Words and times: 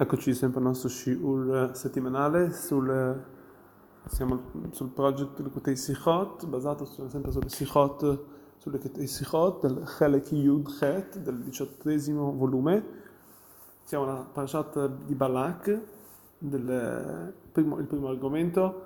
Eccoci 0.00 0.32
sempre 0.32 0.60
al 0.60 0.66
nostro 0.66 0.88
shiur 0.88 1.72
settimanale 1.74 2.52
sul, 2.52 3.20
siamo 4.06 4.42
sul 4.70 4.90
progetto 4.90 5.42
del 5.42 5.50
Kutei 5.50 5.74
Sichot, 5.74 6.46
basato 6.46 6.84
sempre 6.84 7.32
sulle 7.32 7.48
Sichot, 7.48 8.24
sulle 8.58 8.78
Sichot 9.08 9.66
del 9.66 9.82
Chelek 9.84 10.30
Yud 10.30 10.68
Chet, 10.78 11.18
del 11.18 11.42
diciottesimo 11.42 12.32
volume. 12.32 12.84
Siamo 13.82 14.04
alla 14.04 14.22
parashat 14.22 14.88
di 15.04 15.16
Balak, 15.16 15.82
del 16.38 17.34
primo, 17.50 17.78
il 17.78 17.86
primo 17.86 18.06
argomento. 18.06 18.84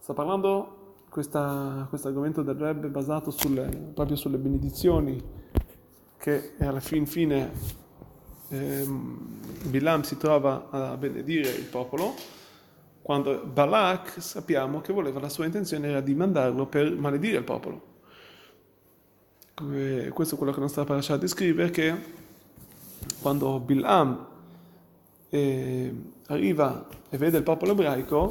Sta 0.00 0.14
parlando 0.14 0.96
questo 1.08 1.38
argomento 1.38 2.42
del 2.42 2.56
Rebbe 2.56 2.88
basato 2.88 3.30
sulle, 3.30 3.68
proprio 3.94 4.16
sulle 4.16 4.38
benedizioni 4.38 5.22
che 6.16 6.54
alla 6.58 6.80
fin 6.80 7.06
fine 7.06 7.86
ehm, 8.48 9.18
Bilam 9.64 10.02
si 10.02 10.16
trova 10.16 10.68
a 10.70 10.96
benedire 10.96 11.50
il 11.50 11.64
popolo, 11.64 12.14
quando 13.02 13.42
Balak 13.44 14.20
sappiamo 14.20 14.80
che 14.80 14.92
voleva, 14.92 15.18
la 15.20 15.28
sua 15.28 15.46
intenzione 15.46 15.88
era 15.88 16.00
di 16.00 16.14
mandarlo 16.14 16.66
per 16.66 16.90
maledire 16.90 17.38
il 17.38 17.44
popolo. 17.44 17.86
Questo 19.54 20.34
è 20.34 20.36
quello 20.36 20.52
che 20.52 20.58
la 20.58 20.64
nostra 20.64 20.84
parasha 20.84 21.16
descrive, 21.16 21.70
che 21.70 21.94
quando 23.20 23.58
Bilam 23.60 24.26
eh, 25.30 25.94
arriva 26.26 26.86
e 27.08 27.16
vede 27.16 27.38
il 27.38 27.42
popolo 27.42 27.72
ebraico, 27.72 28.30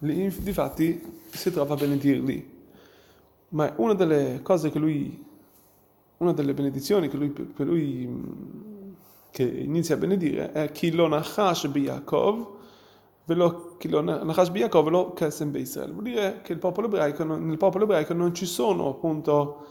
lì, 0.00 0.32
difatti 0.40 1.20
si 1.30 1.50
trova 1.50 1.74
a 1.74 1.76
benedirli. 1.76 2.54
Ma 3.48 3.72
una 3.76 3.94
delle 3.94 4.40
cose 4.42 4.70
che 4.70 4.78
lui, 4.78 5.24
una 6.18 6.32
delle 6.32 6.54
benedizioni 6.54 7.08
che 7.08 7.16
lui, 7.16 7.30
per 7.30 7.66
lui 7.66 8.06
che 9.36 9.42
inizia 9.42 9.96
a 9.96 9.98
benedire 9.98 10.52
è 10.52 10.72
chi 10.72 10.92
lo 10.92 11.06
nachash 11.08 11.66
biyakov 11.66 12.54
chi 13.76 13.88
lo 13.90 14.00
nachash 14.00 14.48
biyakov 14.48 14.84
velo 14.84 15.12
kesem 15.12 15.50
beisrael 15.50 15.92
vuol 15.92 16.04
dire 16.04 16.40
che 16.42 16.56
popolo 16.56 16.86
ebraico, 16.86 17.22
nel 17.22 17.58
popolo 17.58 17.84
ebraico 17.84 18.14
non 18.14 18.32
ci 18.32 18.46
sono 18.46 18.88
appunto 18.88 19.66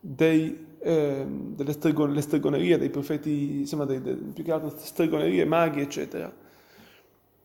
dei, 0.00 0.74
eh, 0.80 1.24
delle 1.28 1.72
stregon, 1.72 2.20
stregonerie 2.20 2.78
dei 2.78 2.90
profeti 2.90 3.60
insomma 3.60 3.84
dei, 3.84 4.02
dei, 4.02 4.16
più 4.16 4.42
che 4.42 4.50
altro 4.50 4.72
stregonerie 4.76 5.44
maghi 5.44 5.82
eccetera 5.82 6.32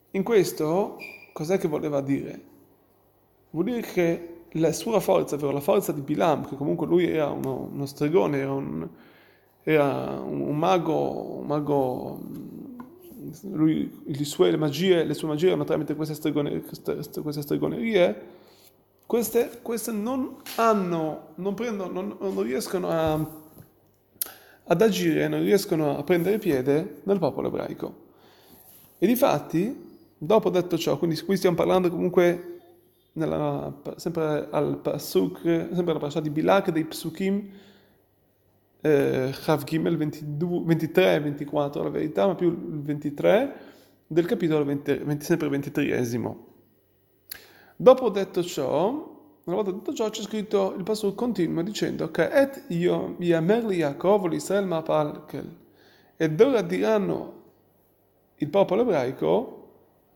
in 0.09 0.23
questo 0.23 0.97
cos'è 1.31 1.59
che 1.59 1.67
voleva 1.67 2.01
dire? 2.01 2.41
vuol 3.51 3.65
dire 3.65 3.81
che 3.81 4.45
la 4.55 4.71
sua 4.71 4.99
forza, 4.99 5.35
ovvero 5.35 5.51
la 5.51 5.61
forza 5.61 5.91
di 5.91 6.01
Bilam, 6.01 6.45
che 6.45 6.55
comunque 6.55 6.85
lui 6.87 7.07
era 7.07 7.29
uno, 7.29 7.69
uno 7.71 7.85
stregone, 7.85 8.37
era 8.37 8.51
un, 8.51 8.89
era 9.63 10.19
un 10.19 10.57
mago, 10.57 11.39
un 11.39 11.45
mago 11.45 12.19
lui, 13.43 14.01
le, 14.05 14.25
sue, 14.25 14.55
magie, 14.57 15.03
le 15.03 15.13
sue 15.13 15.27
magie 15.27 15.47
erano 15.47 15.63
tramite 15.63 15.95
queste, 15.95 16.15
stregone, 16.15 16.61
queste, 16.61 17.21
queste 17.21 17.41
stregonerie, 17.41 18.21
queste, 19.05 19.59
queste, 19.61 19.91
non 19.91 20.37
hanno, 20.55 21.33
non, 21.35 21.53
prendono, 21.53 21.91
non, 21.91 22.17
non 22.19 22.43
riescono 22.43 22.89
a, 22.89 23.13
ad 24.63 24.81
agire, 24.81 25.27
non 25.27 25.43
riescono 25.43 25.97
a 25.97 26.03
prendere 26.03 26.39
piede 26.39 27.01
nel 27.03 27.19
popolo 27.19 27.47
ebraico. 27.47 28.09
E 28.97 29.07
difatti, 29.07 29.89
dopo 30.17 30.49
detto 30.49 30.77
ciò, 30.77 30.97
quindi 30.97 31.19
qui 31.21 31.37
stiamo 31.37 31.55
parlando 31.55 31.89
comunque 31.89 32.59
nella, 33.13 33.81
sempre 33.97 34.47
al 34.49 34.77
Pasuk, 34.77 35.41
sempre 35.41 35.91
alla 35.91 35.99
parasha 35.99 36.19
di 36.21 36.29
Bilak 36.29 36.71
dei 36.71 36.85
Psukim, 36.85 37.49
eh, 38.81 39.33
Gimel 39.63 39.97
23 39.97 41.15
e 41.15 41.19
24 41.19 41.83
la 41.83 41.89
verità, 41.89 42.27
ma 42.27 42.35
più 42.35 42.49
il 42.49 42.81
23 42.81 43.55
del 44.07 44.25
capitolo 44.25 44.65
20, 44.65 44.97
20, 44.97 45.23
sempre 45.25 45.47
23esimo. 45.47 46.35
Dopo 47.75 48.09
detto 48.09 48.43
ciò, 48.43 48.89
una 49.43 49.55
volta 49.55 49.71
detto 49.71 49.93
ciò, 49.93 50.09
c'è 50.09 50.21
scritto, 50.21 50.73
il 50.77 50.83
passo 50.83 51.13
continua 51.13 51.63
dicendo 51.63 52.11
che 52.11 52.29
et 52.29 52.65
io 52.69 53.15
yamer 53.19 53.65
li 53.65 53.77
Yaakov 53.77 54.27
l'Israel 54.27 54.65
mapalkel 54.65 55.57
ed 56.17 56.39
ora 56.39 56.61
diranno 56.61 57.39
il 58.35 58.49
popolo 58.49 58.81
ebraico 58.81 59.57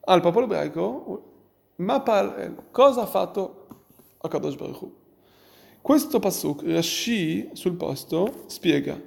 al 0.02 0.22
popolo 0.22 0.46
ebraico 0.46 1.34
mapal 1.78 2.68
cosa 2.72 3.02
ha 3.02 3.06
fatto 3.08 3.68
a 4.20 4.28
Kadosh 4.28 4.56
Baruch 4.56 4.82
Hu 4.82 5.05
questo 5.85 6.18
pasuk, 6.18 6.63
Rashi 6.63 7.51
sul 7.53 7.75
posto, 7.75 8.46
spiega. 8.47 9.00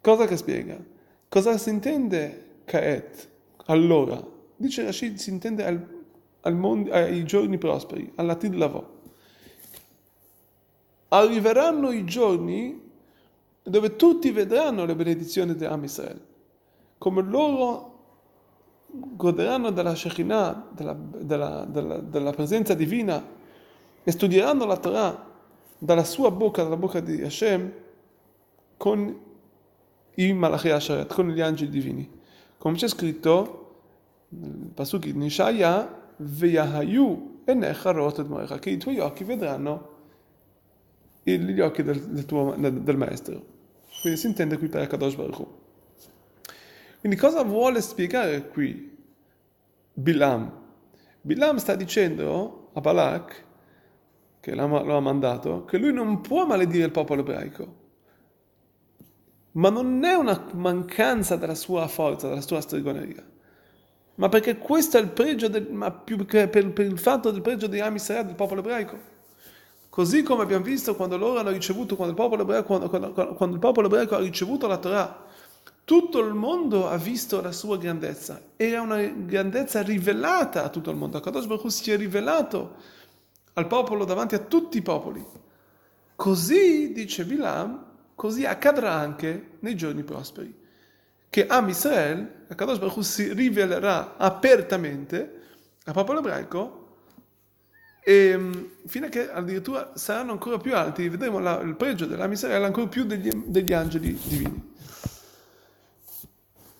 Cosa 0.00 0.26
che 0.26 0.36
spiega? 0.36 0.76
Cosa 1.28 1.56
si 1.56 1.70
intende 1.70 2.62
Kaet? 2.64 3.28
Allora, 3.66 4.20
dice 4.56 4.82
Rashi, 4.82 5.16
si 5.16 5.30
intende 5.30 5.64
al, 5.64 6.04
al 6.40 6.56
mondo, 6.56 6.90
ai 6.90 7.22
giorni 7.22 7.58
prosperi, 7.58 8.10
all'atid 8.16 8.54
lavò. 8.54 8.84
Arriveranno 11.10 11.92
i 11.92 12.04
giorni 12.06 12.82
dove 13.62 13.94
tutti 13.94 14.32
vedranno 14.32 14.84
le 14.84 14.96
benedizioni 14.96 15.54
di 15.54 15.64
Am 15.64 15.84
Israel. 15.84 16.20
Come 16.98 17.22
loro 17.22 18.16
goderanno 18.88 19.70
della 19.70 19.94
Shekinah, 19.94 20.70
della, 20.72 20.98
della, 20.98 21.64
della, 21.66 21.98
della 21.98 22.32
presenza 22.32 22.74
divina 22.74 23.24
e 24.02 24.10
studieranno 24.10 24.64
la 24.64 24.76
Torah 24.76 25.30
dalla 25.82 26.04
sua 26.04 26.30
bocca, 26.30 26.62
dalla 26.62 26.76
bocca 26.76 27.00
di 27.00 27.22
Hashem, 27.22 27.72
con 28.76 29.20
i 30.14 30.32
Malachi 30.32 30.70
Asharet, 30.70 31.12
con 31.12 31.28
gli 31.28 31.40
angeli 31.40 31.70
divini. 31.70 32.08
Come 32.56 32.76
c'è 32.76 32.86
scritto 32.86 33.80
nel 34.28 34.70
Pasuk 34.72 35.02
di 35.02 35.12
Nishaya, 35.12 36.00
Veyahayu 36.16 37.40
enecha 37.44 38.58
che 38.60 38.70
i 38.70 38.76
tuoi 38.76 39.00
occhi 39.00 39.24
vedranno 39.24 39.90
gli 41.24 41.60
occhi 41.60 41.82
del, 41.82 42.00
del, 42.00 42.26
tuo, 42.26 42.54
del 42.56 42.96
maestro. 42.96 43.44
Quindi 44.02 44.20
si 44.20 44.28
intende 44.28 44.58
qui 44.58 44.68
per 44.68 44.86
Kadosh 44.86 45.16
Baruch 45.16 45.38
Hu. 45.40 45.48
Quindi 47.00 47.18
cosa 47.18 47.42
vuole 47.42 47.80
spiegare 47.80 48.46
qui 48.48 48.96
Bilam? 49.92 50.60
Bilam 51.20 51.56
sta 51.56 51.74
dicendo 51.74 52.70
a 52.72 52.80
Balak 52.80 53.50
che 54.42 54.56
lo 54.56 54.96
ha 54.96 55.00
mandato, 55.00 55.64
che 55.66 55.78
lui 55.78 55.92
non 55.92 56.20
può 56.20 56.44
maledire 56.44 56.86
il 56.86 56.90
popolo 56.90 57.20
ebraico. 57.20 57.80
Ma 59.52 59.70
non 59.70 60.02
è 60.02 60.14
una 60.14 60.48
mancanza 60.54 61.36
della 61.36 61.54
sua 61.54 61.86
forza, 61.86 62.26
della 62.26 62.40
sua 62.40 62.60
stregoneria, 62.60 63.24
ma 64.16 64.28
perché 64.28 64.58
questo 64.58 64.98
è 64.98 65.00
il 65.00 65.10
pregio, 65.10 65.46
del, 65.46 65.70
ma 65.70 65.92
più 65.92 66.24
che 66.26 66.48
per, 66.48 66.72
per, 66.72 66.86
il 66.86 66.98
fatto 66.98 67.30
del 67.30 67.40
pregio 67.40 67.68
di 67.68 67.78
Am 67.78 67.94
del 67.94 68.34
popolo 68.34 68.60
ebraico. 68.60 69.10
Così 69.88 70.24
come 70.24 70.42
abbiamo 70.42 70.64
visto 70.64 70.96
quando 70.96 71.16
loro 71.16 71.38
hanno 71.38 71.50
ricevuto, 71.50 71.94
quando 71.94 72.12
il 72.12 72.20
popolo 72.20 72.42
ebraico, 72.42 72.66
quando, 72.66 72.88
quando, 72.88 73.12
quando 73.12 73.54
il 73.54 73.60
popolo 73.60 73.86
ebraico 73.86 74.16
ha 74.16 74.20
ricevuto 74.20 74.66
la 74.66 74.78
Torah, 74.78 75.24
tutto 75.84 76.18
il 76.18 76.34
mondo 76.34 76.88
ha 76.88 76.96
visto 76.96 77.40
la 77.40 77.52
sua 77.52 77.78
grandezza. 77.78 78.40
Era 78.56 78.80
una 78.80 79.00
grandezza 79.02 79.82
rivelata 79.82 80.64
a 80.64 80.68
tutto 80.68 80.90
il 80.90 80.96
mondo. 80.96 81.20
Kadosh 81.20 81.46
Baruch 81.46 81.70
si 81.70 81.92
è 81.92 81.96
rivelato 81.96 83.00
al 83.54 83.66
popolo 83.66 84.04
davanti 84.04 84.34
a 84.34 84.38
tutti 84.38 84.78
i 84.78 84.82
popoli. 84.82 85.24
Così, 86.14 86.92
dice 86.92 87.24
Bilam, 87.24 87.84
così 88.14 88.44
accadrà 88.44 88.92
anche 88.92 89.56
nei 89.60 89.76
giorni 89.76 90.02
prosperi. 90.02 90.60
Che 91.28 91.46
Am 91.46 91.68
Israel, 91.68 92.46
Kadosh 92.54 92.78
Baruch 92.78 93.04
si 93.04 93.32
rivelerà 93.32 94.16
apertamente 94.16 95.40
al 95.84 95.94
popolo 95.94 96.18
ebraico 96.20 96.80
e 98.04 98.36
mm, 98.36 98.52
fino 98.86 99.06
a 99.06 99.08
che 99.08 99.30
addirittura 99.30 99.92
saranno 99.94 100.32
ancora 100.32 100.58
più 100.58 100.74
alti, 100.74 101.08
vedremo 101.08 101.38
la, 101.38 101.60
il 101.60 101.74
pregio 101.76 102.06
dell'Am 102.06 102.32
Israel 102.32 102.64
ancora 102.64 102.88
più 102.88 103.04
degli, 103.04 103.30
degli 103.46 103.72
angeli 103.72 104.18
divini. 104.22 104.70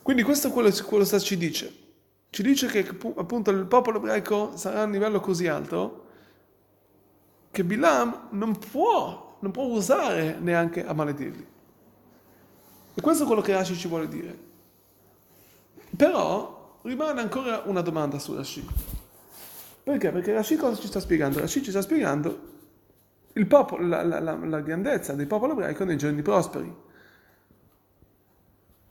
Quindi 0.02 0.22
questo 0.24 0.48
è 0.48 0.50
quello 0.50 0.68
che 0.68 1.20
ci 1.20 1.36
dice. 1.36 1.72
Ci 2.28 2.42
dice 2.42 2.66
che 2.66 2.86
appunto 3.16 3.50
il 3.50 3.66
popolo 3.66 3.98
ebraico 3.98 4.56
sarà 4.56 4.80
a 4.80 4.84
un 4.84 4.90
livello 4.90 5.20
così 5.20 5.46
alto 5.46 6.01
che 7.52 7.64
Bilam 7.64 8.28
non 8.30 8.58
può, 8.58 9.36
non 9.40 9.50
può 9.52 9.64
usare 9.64 10.38
neanche 10.40 10.84
a 10.84 10.94
maledirli. 10.94 11.46
E 12.94 13.00
questo 13.00 13.22
è 13.22 13.26
quello 13.26 13.42
che 13.42 13.52
Rashi 13.52 13.76
ci 13.76 13.88
vuole 13.88 14.08
dire. 14.08 14.36
Però 15.94 16.78
rimane 16.82 17.20
ancora 17.20 17.62
una 17.66 17.82
domanda 17.82 18.18
su 18.18 18.34
Rashi. 18.34 18.66
Perché? 19.82 20.10
Perché 20.10 20.32
Rashi 20.32 20.56
cosa 20.56 20.80
ci 20.80 20.86
sta 20.86 20.98
spiegando? 20.98 21.40
Rashi 21.40 21.62
ci 21.62 21.70
sta 21.70 21.82
spiegando 21.82 22.50
popolo, 23.46 23.86
la, 23.86 24.02
la, 24.02 24.20
la, 24.20 24.34
la 24.34 24.60
grandezza 24.60 25.12
del 25.12 25.26
popolo 25.26 25.52
ebraico 25.52 25.84
nei 25.84 25.98
giorni 25.98 26.22
prosperi. 26.22 26.74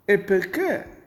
E 0.05 0.19
perché 0.19 0.99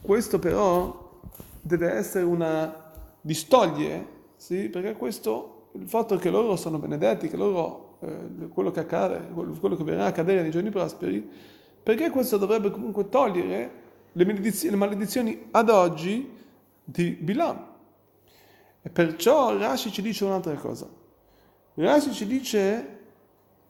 questo 0.00 0.38
però 0.38 1.20
deve 1.60 1.92
essere 1.92 2.24
una 2.24 2.92
distoglie, 3.20 4.06
sì? 4.36 4.68
Perché 4.68 4.92
questo 4.94 5.51
il 5.72 5.88
fatto 5.88 6.16
che 6.16 6.30
loro 6.30 6.56
sono 6.56 6.78
benedetti, 6.78 7.28
che 7.28 7.36
loro, 7.36 7.96
eh, 8.00 8.48
quello 8.48 8.70
che 8.70 8.80
accade, 8.80 9.28
quello 9.32 9.76
che 9.76 9.84
verrà 9.84 10.04
a 10.04 10.08
accadere 10.08 10.42
nei 10.42 10.50
giorni 10.50 10.70
prosperi, 10.70 11.26
perché 11.82 12.10
questo 12.10 12.36
dovrebbe 12.36 12.70
comunque 12.70 13.08
togliere 13.08 13.80
le 14.12 14.24
maledizioni, 14.24 14.70
le 14.70 14.76
maledizioni 14.76 15.46
ad 15.50 15.70
oggi 15.70 16.30
di 16.84 17.10
Bilam. 17.10 17.70
E 18.82 18.90
perciò 18.90 19.56
Rashi 19.56 19.90
ci 19.90 20.02
dice 20.02 20.24
un'altra 20.24 20.54
cosa. 20.54 20.88
Rashi 21.74 22.12
ci 22.12 22.26
dice, 22.26 22.98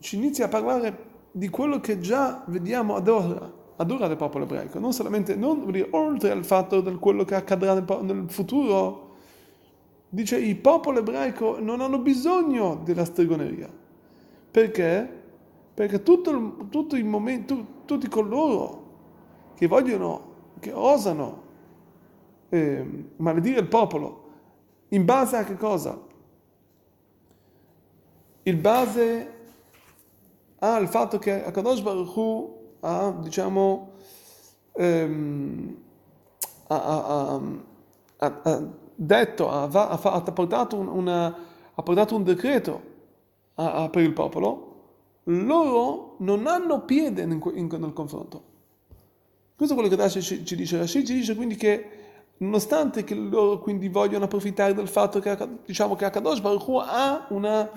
ci 0.00 0.16
inizia 0.16 0.46
a 0.46 0.48
parlare 0.48 1.10
di 1.30 1.48
quello 1.48 1.80
che 1.80 2.00
già 2.00 2.42
vediamo 2.46 2.96
ad 2.96 3.08
ora, 3.08 3.52
ad 3.76 3.90
ora 3.90 4.08
del 4.08 4.16
popolo 4.16 4.44
ebraico, 4.44 4.78
non 4.78 4.92
solamente, 4.92 5.34
non, 5.36 5.70
dire, 5.70 5.88
oltre 5.90 6.30
al 6.30 6.44
fatto 6.44 6.80
di 6.80 6.94
quello 6.96 7.24
che 7.24 7.34
accadrà 7.34 7.74
nel, 7.74 7.84
nel 8.02 8.24
futuro, 8.28 9.01
dice 10.14 10.36
il 10.36 10.56
popolo 10.56 10.98
ebraico 10.98 11.58
non 11.58 11.80
hanno 11.80 11.98
bisogno 11.98 12.82
della 12.84 13.06
stregoneria. 13.06 13.70
Perché? 14.50 15.20
Perché 15.72 16.02
tutto, 16.02 16.66
tutto 16.68 16.96
il 16.96 17.06
momento, 17.06 17.66
tutti 17.86 18.08
coloro 18.08 18.80
che 19.54 19.66
vogliono, 19.66 20.34
che 20.60 20.70
osano 20.70 21.42
eh, 22.50 23.06
maledire 23.16 23.60
il 23.60 23.68
popolo, 23.68 24.30
in 24.88 25.06
base 25.06 25.36
a 25.36 25.44
che 25.44 25.56
cosa? 25.56 25.98
Il 28.42 28.56
base 28.56 29.34
al 30.58 30.88
fatto 30.88 31.18
che 31.18 31.42
Akadosh 31.42 31.80
Baruch 31.80 32.16
Hu 32.16 32.60
ha, 32.80 33.16
diciamo, 33.18 33.92
ehm, 34.72 35.76
ha, 36.66 36.76
ha, 36.76 37.40
ha, 38.18 38.80
detto, 38.94 39.50
ha, 39.50 39.68
portato 40.32 40.76
un, 40.76 40.88
una, 40.88 41.36
ha 41.74 41.82
portato 41.82 42.14
un 42.14 42.24
decreto 42.24 42.90
per 43.54 44.02
il 44.02 44.12
popolo, 44.12 44.70
loro 45.24 46.16
non 46.18 46.46
hanno 46.46 46.80
piede 46.82 47.22
in, 47.22 47.40
in, 47.54 47.68
nel 47.78 47.92
confronto. 47.92 48.50
Questo 49.54 49.74
è 49.74 49.78
quello 49.78 49.94
che 49.94 50.00
Rashi 50.00 50.22
ci, 50.22 50.44
ci 50.44 50.56
dice. 50.56 50.78
Rashi 50.78 51.04
ci 51.04 51.14
dice 51.14 51.34
quindi 51.36 51.54
che 51.54 52.00
nonostante 52.38 53.04
che 53.04 53.14
loro 53.14 53.58
quindi 53.58 53.88
vogliono 53.88 54.24
approfittare 54.24 54.74
del 54.74 54.88
fatto 54.88 55.20
che, 55.20 55.36
diciamo, 55.64 55.94
che 55.94 56.04
Akadosh 56.04 56.40
Baruch 56.40 56.66
Hu 56.66 56.76
ha 56.78 57.26
una, 57.28 57.70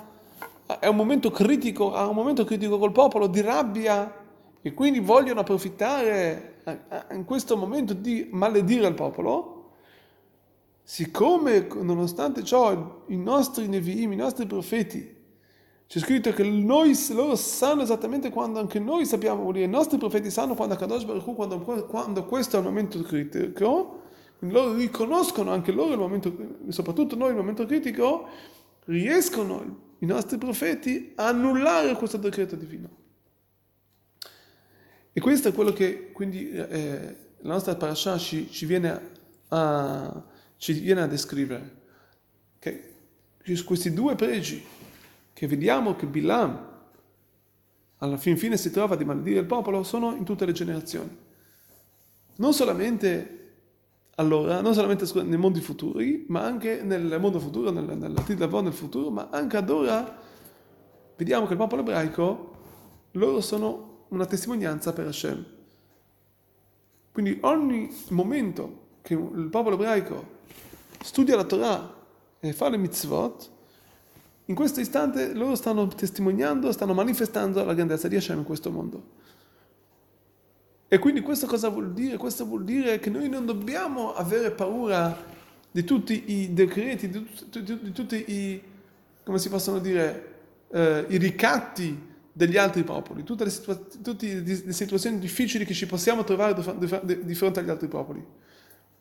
è 0.79 0.87
un 0.87 0.95
momento 0.95 1.29
critico, 1.29 1.93
ha 1.93 2.07
un 2.07 2.15
momento 2.15 2.43
critico 2.43 2.77
col 2.79 2.91
popolo 2.91 3.27
di 3.27 3.41
rabbia 3.41 4.23
e 4.61 4.73
quindi 4.73 4.99
vogliono 4.99 5.41
approfittare 5.41 6.53
in 7.11 7.25
questo 7.25 7.55
momento 7.55 7.93
di 7.93 8.27
maledire 8.31 8.87
il 8.87 8.95
popolo, 8.95 9.54
siccome 10.87 11.67
nonostante 11.81 12.43
ciò 12.43 13.03
i 13.07 13.17
nostri 13.17 13.67
Nevi'im, 13.67 14.11
i 14.11 14.15
nostri 14.15 14.45
profeti, 14.45 15.13
c'è 15.87 15.99
scritto 15.99 16.31
che 16.31 16.43
noi, 16.43 16.95
loro 17.09 17.35
sanno 17.35 17.81
esattamente 17.81 18.29
quando 18.29 18.59
anche 18.59 18.79
noi 18.79 19.05
sappiamo, 19.05 19.51
i 19.57 19.67
nostri 19.67 19.97
profeti 19.97 20.29
sanno 20.29 20.53
quando 20.53 20.75
Akadosh 20.75 21.05
Baruch 21.05 21.33
quando, 21.33 21.59
quando 21.59 22.25
questo 22.25 22.57
è 22.57 22.59
il 22.59 22.65
momento 22.65 23.01
critico, 23.01 24.03
loro 24.39 24.75
riconoscono 24.75 25.51
anche 25.51 25.71
loro 25.71 25.93
il 25.93 25.99
momento, 25.99 26.35
soprattutto 26.69 27.15
noi 27.15 27.29
il 27.29 27.35
momento 27.35 27.65
critico, 27.65 28.27
riescono 28.85 29.93
i 29.99 30.05
nostri 30.05 30.37
profeti 30.37 31.13
a 31.15 31.29
annullare 31.29 31.95
questo 31.95 32.17
decreto 32.17 32.55
divino. 32.55 32.89
E 35.13 35.19
questo 35.19 35.47
è 35.47 35.53
quello 35.53 35.73
che 35.73 36.11
quindi 36.11 36.47
eh, 36.51 37.15
la 37.39 37.53
nostra 37.53 37.75
parasha 37.75 38.19
ci, 38.19 38.51
ci, 38.51 38.67
viene 38.67 39.11
a, 39.47 40.23
ci 40.57 40.73
viene 40.73 41.01
a 41.01 41.07
descrivere. 41.07 41.83
Che 42.59 42.93
questi 43.63 43.93
due 43.93 44.15
pregi 44.15 44.63
che 45.33 45.47
vediamo 45.47 45.95
che 45.95 46.05
Bilam 46.05 46.73
alla 47.97 48.17
fin 48.17 48.37
fine 48.37 48.57
si 48.57 48.71
trova 48.71 48.95
di 48.95 49.05
maledire 49.05 49.39
il 49.39 49.45
popolo 49.45 49.83
sono 49.83 50.15
in 50.15 50.23
tutte 50.23 50.45
le 50.45 50.51
generazioni. 50.51 51.15
Non 52.37 52.53
solamente 52.53 53.43
allora, 54.15 54.61
non 54.61 54.73
solamente 54.73 55.05
nei 55.23 55.37
mondi 55.37 55.59
futuri, 55.59 56.25
ma 56.29 56.43
anche 56.43 56.81
nel 56.83 57.17
mondo 57.19 57.39
futuro, 57.39 57.71
nel, 57.71 57.97
nella 57.97 58.21
Tidlavon 58.21 58.65
nel 58.65 58.73
futuro, 58.73 59.09
ma 59.09 59.29
anche 59.29 59.57
ad 59.57 59.69
ora 59.69 60.17
vediamo 61.17 61.45
che 61.45 61.53
il 61.53 61.57
popolo 61.57 61.81
ebraico, 61.81 62.53
loro 63.11 63.41
sono 63.41 64.05
una 64.09 64.25
testimonianza 64.25 64.93
per 64.93 65.07
Hashem. 65.07 65.45
Quindi 67.11 67.37
ogni 67.41 67.89
momento 68.09 68.84
che 69.05 69.13
il 69.13 69.49
popolo 69.51 69.75
ebraico 69.75 70.33
studia 70.99 71.35
la 71.35 71.43
Torah 71.43 71.93
e 72.39 72.53
fa 72.53 72.69
le 72.69 72.77
mitzvot, 72.77 73.51
in 74.45 74.55
questo 74.55 74.79
istante 74.79 75.33
loro 75.33 75.53
stanno 75.53 75.87
testimoniando, 75.87 76.71
stanno 76.71 76.95
manifestando 76.95 77.63
la 77.63 77.75
grandezza 77.75 78.07
di 78.07 78.15
Hashem 78.15 78.39
in 78.39 78.43
questo 78.43 78.71
mondo. 78.71 79.03
E 80.87 80.97
quindi 80.97 81.21
questo 81.21 81.45
cosa 81.45 81.69
vuol 81.69 81.93
dire? 81.93 82.17
Questo 82.17 82.45
vuol 82.45 82.63
dire 82.63 82.97
che 82.97 83.11
noi 83.11 83.29
non 83.29 83.45
dobbiamo 83.45 84.15
avere 84.15 84.49
paura 84.49 85.15
di 85.69 85.83
tutti 85.83 86.31
i 86.31 86.53
decreti, 86.53 87.07
di, 87.07 87.27
di, 87.51 87.79
di 87.81 87.91
tutti 87.91 88.15
i, 88.15 88.61
come 89.23 89.37
si 89.37 89.49
possono 89.49 89.77
dire, 89.77 90.33
eh, 90.69 91.05
i 91.09 91.17
ricatti 91.17 92.13
degli 92.31 92.57
altri 92.57 92.83
popoli, 92.83 93.23
tutte, 93.23 93.43
le, 93.43 93.49
situa- 93.51 93.79
tutte 94.01 94.41
le, 94.41 94.73
situazioni 94.73 95.19
difficili 95.19 95.63
che 95.63 95.75
ci 95.75 95.85
possiamo 95.85 96.23
trovare 96.23 96.55
di, 97.23 97.35
fronte 97.35 97.59
agli 97.59 97.69
altri 97.69 97.87
popoli. 97.87 98.25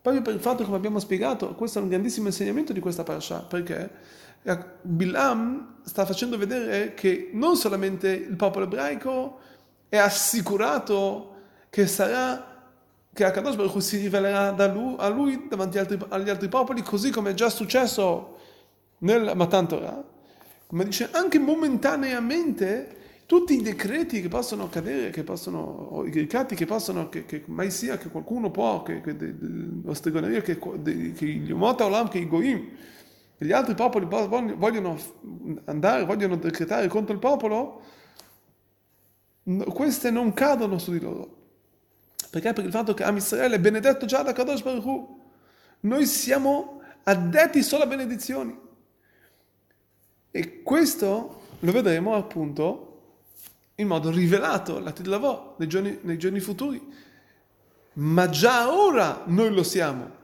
Proprio 0.05 0.23
per 0.23 0.35
il 0.35 0.41
fatto, 0.41 0.65
come 0.65 0.77
abbiamo 0.77 0.99
spiegato, 0.99 1.55
questo 1.55 1.79
è 1.79 1.83
un 1.83 1.89
grandissimo 1.89 2.27
insegnamento 2.27 2.75
di 2.75 2.81
questa 2.81 3.05
parasha, 3.05 3.39
perché 3.39 3.91
Bilam 4.83 5.77
sta 5.83 6.05
facendo 6.05 6.37
vedere 6.37 6.93
che 6.93 7.31
non 7.33 7.57
solamente 7.57 8.11
il 8.11 8.37
popolo 8.37 8.67
ebraico 8.67 9.39
è 9.89 9.97
assicurato 9.97 11.37
che 11.71 11.87
sarà 11.87 12.67
che 13.15 13.25
Akadosh 13.25 13.55
Baruch 13.55 13.81
si 13.83 13.97
rivelerà 13.97 14.55
lui, 14.67 14.95
a 14.99 15.09
lui 15.09 15.47
davanti 15.49 15.79
altri, 15.79 15.99
agli 16.11 16.29
altri, 16.29 16.49
popoli, 16.49 16.83
così 16.83 17.09
come 17.09 17.31
è 17.31 17.35
già 17.35 17.49
successo 17.49 18.37
nel 18.99 19.33
Matan 19.35 19.69
Torah, 19.69 20.05
ma 20.69 20.83
dice 20.83 21.09
anche 21.13 21.39
momentaneamente 21.39 23.04
tutti 23.27 23.55
i 23.55 23.63
decreti 23.63 24.21
che 24.21 24.29
possono 24.29 24.69
cadere, 24.69 25.11
che 25.11 25.25
possono, 25.25 25.59
o 25.59 26.07
i 26.07 26.11
ricatti 26.11 26.55
che 26.55 26.67
possono, 26.67 27.09
che, 27.09 27.25
che 27.25 27.43
mai 27.47 27.71
sia 27.71 27.97
che 27.97 28.09
qualcuno 28.09 28.51
può, 28.51 28.83
che, 28.83 29.01
che 29.01 29.17
la 29.83 29.95
stregoneria, 29.95 30.43
che, 30.43 30.59
che 30.59 31.27
gli 31.27 31.51
Umota 31.51 31.87
Olam, 31.87 32.09
che 32.09 32.19
i 32.19 32.29
Goim, 32.29 32.69
che 33.37 33.45
gli 33.45 33.53
altri 33.53 33.75
popoli 33.75 34.07
vogliono 34.07 34.99
andare, 35.65 36.05
vogliono 36.05 36.37
decretare 36.37 36.87
contro 36.89 37.15
il 37.15 37.21
popolo, 37.21 37.83
queste 39.73 40.11
non 40.11 40.33
cadono 40.35 40.79
su 40.79 40.93
di 40.93 41.01
loro. 41.01 41.43
Perché? 42.31 42.53
Per 42.53 42.65
il 42.65 42.71
fatto 42.71 42.95
che 42.95 43.05
Am 43.05 43.17
Israele 43.17 43.57
è 43.57 43.61
benedetto 43.61 44.07
già 44.07 44.23
da 44.23 44.33
Kadosh 44.33 44.63
Baruch 44.63 44.85
Hu. 44.85 45.23
Noi 45.81 46.05
siamo 46.07 46.81
addetti 47.05 47.63
solo 47.63 47.85
a 47.85 47.87
benedizioni. 47.87 48.59
E 50.31 50.63
questo 50.63 51.43
lo 51.61 51.73
vedremo 51.73 52.15
appunto 52.15 52.94
in 53.77 53.87
modo 53.87 54.11
rivelato, 54.11 54.79
la 54.79 54.93
Tidlavò, 54.93 55.57
nei 55.59 55.69
giorni, 55.69 55.99
nei 56.03 56.19
giorni 56.19 56.41
futuri. 56.41 56.81
Ma 57.95 58.29
già 58.29 58.73
ora 58.73 59.23
noi 59.27 59.53
lo 59.53 59.63
siamo 59.63 60.23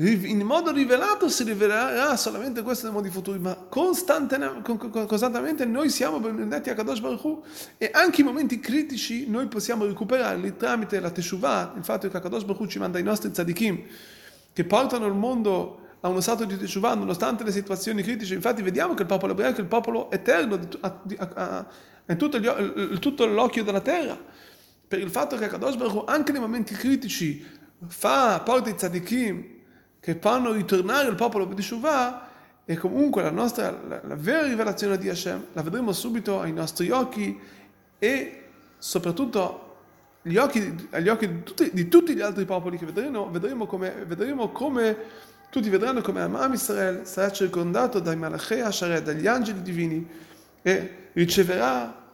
in 0.00 0.42
modo 0.42 0.70
rivelato 0.70 1.28
si 1.28 1.42
rivelerà 1.42 2.16
solamente 2.16 2.62
questo 2.62 2.86
nei 2.86 2.94
modi 2.94 3.10
futuri, 3.10 3.40
ma 3.40 3.56
costantemente 3.56 5.64
noi 5.64 5.90
siamo 5.90 6.20
benedetti 6.20 6.70
a 6.70 6.74
Kadosh 6.74 7.00
Baruch 7.00 7.24
Hu 7.24 7.42
e 7.76 7.90
anche 7.92 8.20
i 8.20 8.24
momenti 8.24 8.60
critici 8.60 9.28
noi 9.28 9.48
possiamo 9.48 9.86
recuperarli 9.86 10.56
tramite 10.56 11.00
la 11.00 11.10
Teshuvah, 11.10 11.72
il 11.76 11.82
fatto 11.82 12.08
che 12.08 12.20
Kadosh 12.20 12.44
Baruch 12.44 12.60
Hu 12.60 12.66
ci 12.68 12.78
manda 12.78 13.00
i 13.00 13.02
nostri 13.02 13.32
tzadikim 13.32 13.82
che 14.52 14.64
portano 14.64 15.06
il 15.06 15.14
mondo 15.14 15.87
a 16.00 16.08
uno 16.08 16.20
stato 16.20 16.44
di 16.44 16.56
Teshuvah 16.56 16.94
nonostante 16.94 17.44
le 17.44 17.52
situazioni 17.52 18.02
critiche. 18.02 18.34
Infatti 18.34 18.62
vediamo 18.62 18.94
che 18.94 19.02
il 19.02 19.08
popolo 19.08 19.32
ebraico 19.32 19.58
è 19.58 19.62
il 19.62 19.66
popolo 19.66 20.10
eterno, 20.10 20.58
è 22.04 22.16
tutto, 22.16 22.40
tutto 22.98 23.26
l'occhio 23.26 23.64
della 23.64 23.80
terra, 23.80 24.18
per 24.86 24.98
il 25.00 25.10
fatto 25.10 25.36
che 25.36 25.48
Kadosh 25.48 25.76
Baruch 25.76 26.08
anche 26.08 26.32
nei 26.32 26.40
momenti 26.40 26.74
critici 26.74 27.44
fa, 27.86 28.40
porta 28.40 28.70
i 28.70 28.74
tzadikim 28.74 29.56
che 30.00 30.16
fanno 30.20 30.52
ritornare 30.52 31.08
il 31.08 31.14
popolo 31.14 31.44
di 31.44 31.62
Shuvah 31.62 32.26
e 32.64 32.76
comunque 32.76 33.22
la 33.22 33.30
nostra, 33.30 33.70
la, 33.70 34.00
la, 34.04 34.14
vera 34.14 34.46
rivelazione 34.46 34.98
di 34.98 35.08
Hashem 35.08 35.46
la 35.52 35.62
vedremo 35.62 35.92
subito 35.92 36.40
ai 36.40 36.52
nostri 36.52 36.90
occhi 36.90 37.38
e 37.98 38.42
soprattutto 38.78 39.64
agli 40.22 40.36
occhi, 40.36 40.88
agli 40.90 41.08
occhi 41.08 41.28
di, 41.28 41.42
tutti, 41.42 41.70
di, 41.72 41.88
tutti, 41.88 42.14
gli 42.14 42.20
altri 42.20 42.44
popoli 42.44 42.76
che 42.76 42.84
vedremo, 42.84 43.30
vedremo, 43.30 43.66
come, 43.66 44.04
vedremo 44.06 44.50
come 44.50 44.96
tutti 45.50 45.70
vedranno 45.70 46.00
come 46.02 46.20
Am 46.20 46.52
Israel 46.52 47.06
sarà 47.06 47.30
circondato 47.30 48.00
dai 48.00 48.16
Malachei 48.16 48.60
Asharet, 48.60 49.02
dagli 49.02 49.26
angeli 49.26 49.62
divini 49.62 50.06
e 50.62 51.10
riceverà 51.12 52.06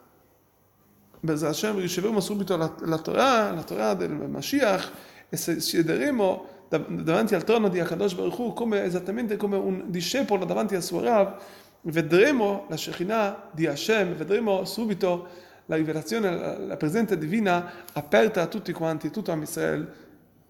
Hashem, 1.21 1.79
riceveremo 1.79 2.21
subito 2.21 2.57
la, 2.57 2.73
la 2.81 2.99
Torah, 2.99 3.53
la 3.53 3.63
Torah 3.63 3.95
del 3.95 4.13
Mashiach 4.13 4.91
e 5.29 5.37
siederemo 5.37 6.53
davanti 6.69 7.35
al 7.35 7.45
trono 7.45 7.69
di 7.69 7.81
Akadosh 7.81 8.15
Baruch 8.15 8.39
Hu, 8.39 8.53
come, 8.53 8.83
esattamente 8.85 9.37
come 9.37 9.57
un 9.57 9.85
discepolo 9.87 10.45
davanti 10.45 10.75
al 10.75 10.83
suo 10.83 11.01
Rav, 11.01 11.41
vedremo 11.83 12.67
la 12.69 12.77
Shekhinah 12.77 13.51
di 13.53 13.67
Hashem, 13.67 14.15
vedremo 14.15 14.65
subito 14.65 15.29
la 15.67 15.77
rivelazione, 15.77 16.59
la, 16.67 16.77
presenza 16.77 17.15
divina 17.15 17.71
aperta 17.93 18.43
a 18.43 18.47
tutti 18.47 18.73
quanti, 18.73 19.11
tutto 19.11 19.33
a 19.33 19.37
Israele, 19.37 20.03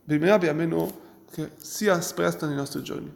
Bimera 0.05 0.39
Biamenu 0.39 1.03
che 1.35 1.51
sia 1.59 1.99
espressa 1.99 2.47
nei 2.47 2.55
nostri 2.55 2.81
giorni. 2.83 3.13